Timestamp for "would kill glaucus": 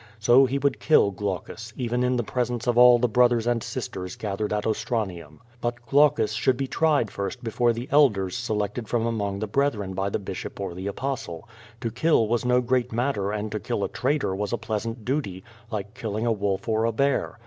0.57-1.73